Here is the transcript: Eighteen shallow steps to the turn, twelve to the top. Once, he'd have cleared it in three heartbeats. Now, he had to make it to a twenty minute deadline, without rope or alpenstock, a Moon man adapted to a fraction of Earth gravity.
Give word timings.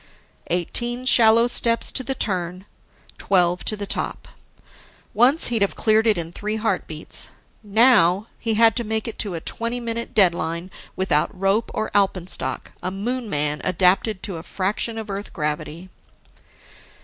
Eighteen 0.47 1.05
shallow 1.05 1.45
steps 1.45 1.91
to 1.91 2.03
the 2.03 2.15
turn, 2.15 2.65
twelve 3.19 3.63
to 3.65 3.77
the 3.77 3.85
top. 3.85 4.27
Once, 5.13 5.49
he'd 5.49 5.61
have 5.61 5.75
cleared 5.75 6.07
it 6.07 6.17
in 6.17 6.31
three 6.31 6.55
heartbeats. 6.55 7.29
Now, 7.63 8.25
he 8.39 8.55
had 8.55 8.75
to 8.77 8.83
make 8.83 9.07
it 9.07 9.19
to 9.19 9.35
a 9.35 9.39
twenty 9.41 9.79
minute 9.79 10.15
deadline, 10.15 10.71
without 10.95 11.29
rope 11.39 11.69
or 11.75 11.91
alpenstock, 11.93 12.71
a 12.81 12.89
Moon 12.89 13.29
man 13.29 13.61
adapted 13.63 14.23
to 14.23 14.37
a 14.37 14.41
fraction 14.41 14.97
of 14.97 15.07
Earth 15.11 15.31
gravity. 15.33 15.91